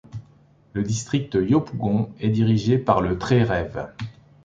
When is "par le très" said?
2.79-3.43